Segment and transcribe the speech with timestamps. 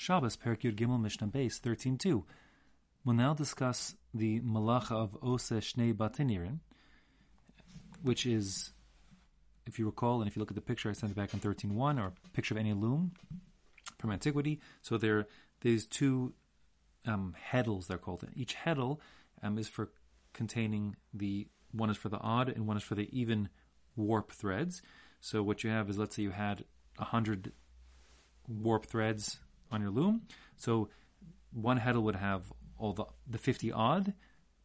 [0.00, 2.22] Shabbos, Perik Yud Gimel Mishnah Beis 13.2.
[3.04, 6.60] We'll now discuss the malacha of Ose Shnei Batinirin,
[8.00, 8.72] which is,
[9.66, 12.00] if you recall, and if you look at the picture I sent back in 13.1,
[12.00, 13.12] or picture of any loom
[13.98, 15.26] from antiquity, so there
[15.60, 16.32] there's two
[17.04, 18.26] um, heddles, they're called.
[18.34, 19.00] Each heddle
[19.42, 19.90] um, is for
[20.32, 23.50] containing the, one is for the odd and one is for the even
[23.96, 24.80] warp threads.
[25.20, 26.64] So what you have is, let's say you had
[26.96, 27.52] 100
[28.48, 29.40] warp threads
[29.70, 30.22] on your loom.
[30.56, 30.88] So
[31.52, 34.14] one heddle would have all the, the 50 odd,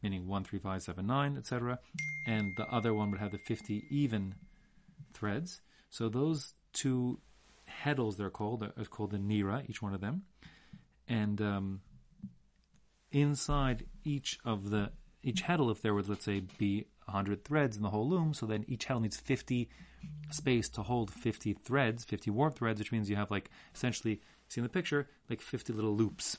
[0.02, 1.80] meaning 1, 3, 5, 7, 9, etc.
[2.28, 4.36] And the other one would have the 50 even
[5.14, 5.62] threads.
[5.90, 7.20] So those two
[7.84, 10.24] heddles, they're called, are called the nira, each one of them.
[11.08, 11.82] And um,
[13.12, 14.92] inside each of the,
[15.24, 18.46] each heddle, if there would, let's say, be 100 threads in the whole loom, so
[18.46, 19.70] then each heddle needs 50
[20.32, 24.60] space to hold 50 threads, 50 warp threads, which means you have like essentially, see
[24.60, 26.38] in the picture, like 50 little loops.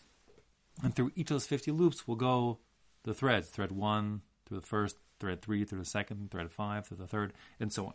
[0.82, 2.58] And through each of those 50 loops will go
[3.04, 6.98] the threads, thread one through the first, thread three through the second, thread five through
[6.98, 7.94] the third, and so on.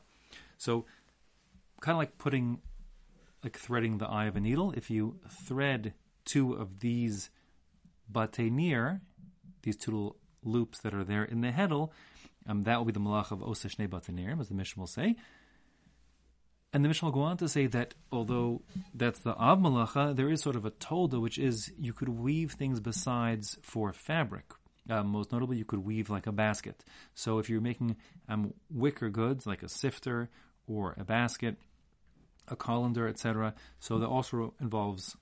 [0.58, 0.86] So,
[1.82, 2.62] kind of like putting,
[3.44, 5.94] like threading the eye of a needle, if you thread
[6.26, 7.30] two of these
[8.12, 9.02] batenir,
[9.64, 11.92] these two little loops that are there in the heddle,
[12.48, 15.16] um, that will be the malach of Oseshne Batanir, as the Mishnah will say.
[16.74, 18.62] And the Mishnah will go on to say that although
[18.94, 22.54] that's the Av Malacha, there is sort of a tolda, which is you could weave
[22.54, 24.46] things besides for fabric.
[24.90, 26.84] Uh, most notably, you could weave like a basket.
[27.14, 27.98] So if you're making
[28.30, 30.30] um, wicker goods, like a sifter
[30.66, 31.58] or a basket,
[32.48, 35.16] a colander, etc., so that also involves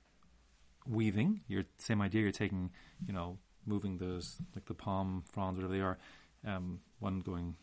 [0.86, 1.41] weaving.
[1.47, 2.22] Your same idea.
[2.22, 2.72] You're taking,
[3.06, 5.97] you know, moving those like the palm fronds, whatever they are,
[6.45, 7.56] um, one going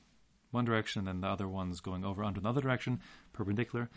[0.56, 3.00] one direction and the other one's going over onto another direction,
[3.32, 3.88] perpendicular.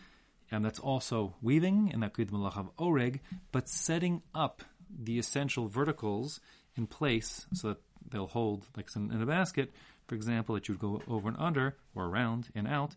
[0.52, 3.20] And that's also weaving, and that could be of oreg,
[3.52, 6.40] but setting up the essential verticals
[6.76, 9.72] in place so that they'll hold, like in a basket,
[10.08, 12.96] for example, that you'd go over and under, or around and out.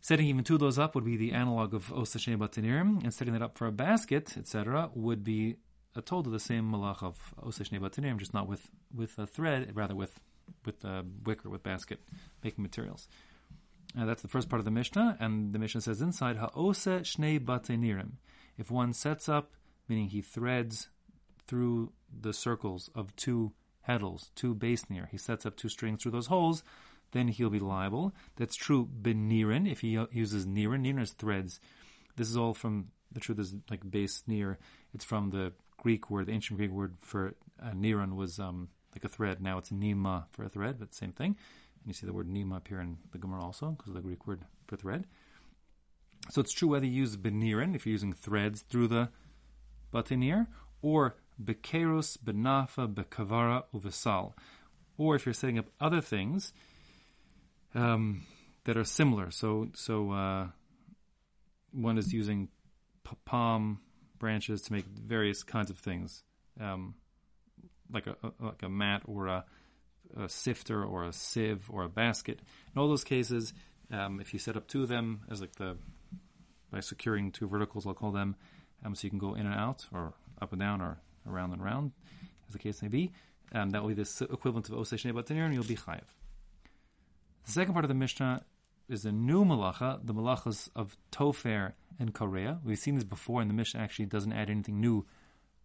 [0.00, 3.32] Setting even two of those up would be the analog of Osashem Batanirim, and setting
[3.32, 5.56] that up for a basket, etc., would be
[5.94, 9.70] a told of the same malach of Osashem Batanirim, just not with, with a thread,
[9.74, 10.20] rather with
[10.64, 12.00] with the wicker, with basket
[12.42, 13.08] making materials.
[13.98, 17.38] Uh, that's the first part of the Mishnah, and the Mishnah says inside, Ha'ose shnei
[17.38, 18.12] batenirim.
[18.58, 19.52] If one sets up,
[19.88, 20.88] meaning he threads
[21.46, 23.52] through the circles of two
[23.88, 26.64] heddles, two base near, he sets up two strings through those holes,
[27.12, 28.12] then he'll be liable.
[28.36, 30.84] That's true benirin, if he uses nirin.
[30.84, 31.60] Nirin is threads.
[32.16, 34.58] This is all from, the truth is like base near,
[34.92, 39.04] it's from the Greek word, the ancient Greek word for uh, nirin was um, like
[39.04, 39.40] a thread.
[39.40, 41.36] Now it's nima for a thread, but same thing.
[41.84, 44.26] And you see the word nima appear in the Gemara also, because of the Greek
[44.26, 45.06] word for thread.
[46.30, 49.10] So it's true whether you use benirin, if you're using threads through the
[49.92, 50.46] batinir,
[50.80, 54.32] or bekerus, benafa, bekavara, uvesal.
[54.96, 56.52] Or if you're setting up other things
[57.74, 58.22] um,
[58.64, 59.30] that are similar.
[59.30, 60.46] So, so uh,
[61.72, 62.48] one is using
[63.24, 63.80] palm
[64.18, 66.22] branches to make various kinds of things.
[66.60, 66.94] Um,
[67.92, 69.44] like a, like a mat or a,
[70.16, 72.40] a, sifter or a sieve or a basket.
[72.74, 73.52] In all those cases,
[73.90, 75.76] um, if you set up two of them as like the
[76.70, 78.34] by securing two verticals, I'll call them,
[78.84, 80.12] um, so you can go in and out or
[80.42, 81.92] up and down or around and around,
[82.48, 83.12] as the case may be.
[83.52, 86.02] Um, that will be the equivalent of Oseh Shnei and you'll be chayiv.
[87.46, 88.42] The second part of the Mishnah
[88.88, 92.58] is a new malacha, the malachas of Tofer and Korea.
[92.64, 95.06] We've seen this before, and the Mishnah actually doesn't add anything new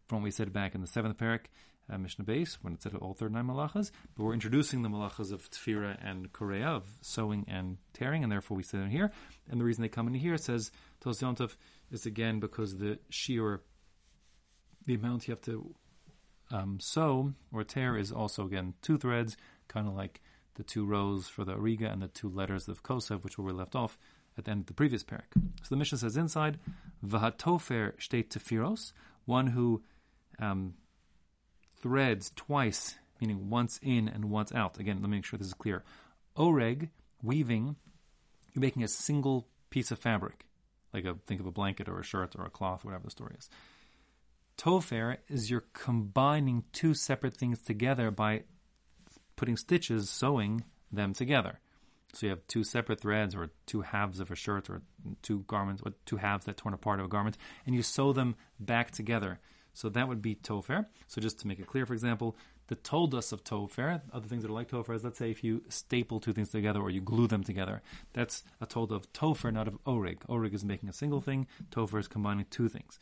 [0.08, 1.46] from what we said back in the seventh parak
[1.89, 5.50] uh, Mishnah beis when it said all 39 malachas, but we're introducing the malachas of
[5.50, 9.11] tefira and korea, of sewing and tearing, and therefore we say them here.
[9.50, 11.23] And the reason they come in here says Tos
[11.91, 13.59] is again because the shiur,
[14.85, 15.75] the amount you have to
[16.51, 20.22] um, sew or tear is also again two threads, kind of like
[20.55, 23.75] the two rows for the ariga and the two letters of kosev, which were left
[23.75, 23.97] off
[24.38, 25.31] at the end of the previous parak.
[25.33, 26.59] So the Mishnah says inside,
[27.05, 28.94] Vahatofer shtei tefiros,
[29.25, 29.84] one who
[30.40, 30.73] um,
[31.81, 34.79] threads twice, meaning once in and once out.
[34.79, 35.84] Again, let me make sure this is clear.
[36.37, 36.90] Oreg,
[37.22, 37.76] weaving,
[38.53, 40.46] you're making a single piece of fabric,
[40.93, 43.35] like a think of a blanket or a shirt or a cloth, whatever the story
[43.37, 43.49] is.
[44.58, 48.43] Tofer is you're combining two separate things together by
[49.35, 51.59] putting stitches, sewing them together.
[52.14, 54.81] So you have two separate threads or two halves of a shirt or
[55.22, 58.35] two garments, or two halves that torn apart of a garment, and you sew them
[58.59, 59.40] back together.
[59.79, 60.87] So that would be tofer.
[61.08, 62.35] So just to make it clear, for example,
[62.67, 65.64] the toldos of tofer, other things that are like tofer is let's say if you
[65.70, 67.81] staple two things together or you glue them together.
[68.11, 70.17] That's a told of tofer, not of orig.
[70.28, 72.99] Orig is making a single thing, tofer is combining two things.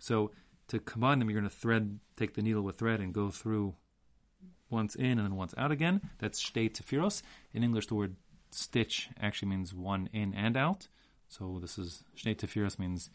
[0.00, 0.32] So
[0.66, 3.76] to combine them, you're going to thread, take the needle with thread and go through
[4.68, 6.00] once in and then once out again.
[6.18, 7.22] That's shtei tefiros.
[7.54, 8.16] In English, the word
[8.50, 10.88] stitch actually means one in and out.
[11.28, 13.10] So this is shtei tefiros means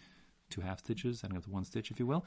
[0.49, 2.23] two half stitches, adding up to one stitch, if you will.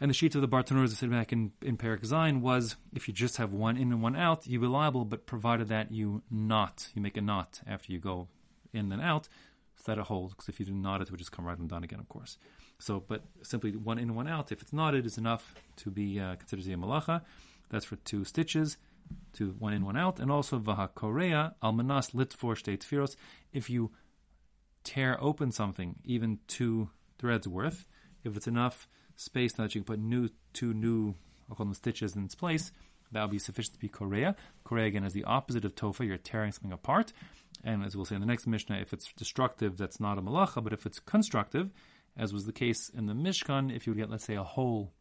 [0.00, 3.06] And the sheet of the Bartenura, I said back in, in Perik Zayin, was if
[3.06, 6.22] you just have one in and one out, you'd be liable, but provided that you
[6.30, 8.28] knot, you make a knot after you go
[8.72, 9.28] in and out,
[9.76, 10.32] so that it holds.
[10.32, 12.38] Because if you do knot it, it would just come right undone again, of course.
[12.78, 16.18] So, but simply one in and one out, if it's knotted, is enough to be
[16.18, 17.20] uh, considered a malacha.
[17.68, 18.78] That's for two stitches,
[19.34, 20.18] to one in, one out.
[20.18, 23.16] And also, vaha korea, al menas litfor shtei tfiros.
[23.52, 23.90] If you
[24.82, 26.88] tear open something, even two
[27.18, 27.84] threads worth,
[28.24, 28.88] if it's enough
[29.20, 31.14] space that you can put new two new
[31.48, 32.70] I'll call them stitches in its place,
[33.12, 34.36] that would be sufficient to be korea.
[34.64, 36.04] Korea again is the opposite of tofa.
[36.04, 37.12] You're tearing something apart.
[37.64, 40.62] And as we'll say in the next Mishnah, if it's destructive, that's not a malacha.
[40.62, 41.70] But if it's constructive,
[42.16, 44.92] as was the case in the Mishkan, if you would get, let's say, a hole,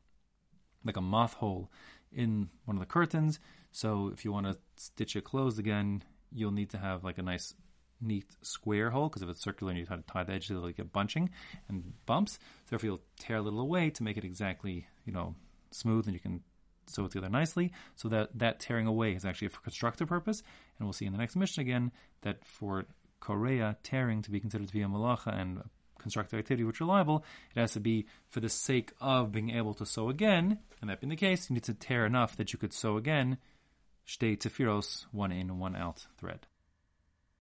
[0.83, 1.69] like a moth hole,
[2.11, 3.39] in one of the curtains.
[3.71, 7.23] So if you want to stitch it closed again, you'll need to have like a
[7.23, 7.53] nice
[8.01, 10.69] neat square hole because if it's circular and you have to tie the edge it'll
[10.71, 11.29] get bunching
[11.67, 12.39] and bumps.
[12.69, 15.35] So if you'll tear a little away to make it exactly, you know,
[15.71, 16.41] smooth and you can
[16.87, 17.71] sew it together nicely.
[17.95, 20.41] So that that tearing away is actually for constructive purpose.
[20.77, 21.91] And we'll see in the next Mishnah again
[22.21, 22.85] that for
[23.19, 25.61] Korea tearing to be considered to be a malacha and
[25.99, 27.25] constructive activity which are liable,
[27.55, 30.59] it has to be for the sake of being able to sew again.
[30.81, 33.37] And that being the case, you need to tear enough that you could sew again,
[34.07, 36.47] shtei tefiros, one in, one out thread.